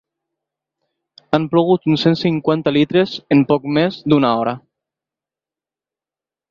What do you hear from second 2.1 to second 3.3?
cinquanta litres